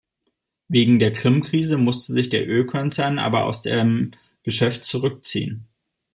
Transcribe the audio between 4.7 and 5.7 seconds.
zurückziehen.